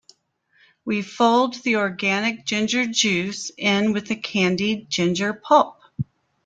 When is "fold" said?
1.03-1.61